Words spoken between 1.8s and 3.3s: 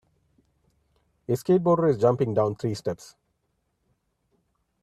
is jumping down three steps.